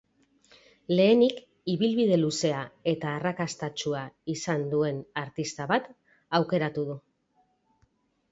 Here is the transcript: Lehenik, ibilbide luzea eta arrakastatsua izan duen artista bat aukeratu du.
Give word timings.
Lehenik, 0.93 1.41
ibilbide 1.73 2.15
luzea 2.21 2.61
eta 2.93 3.11
arrakastatsua 3.19 4.01
izan 4.35 4.65
duen 4.71 5.01
artista 5.23 5.67
bat 5.73 5.93
aukeratu 6.39 6.87
du. 6.89 6.97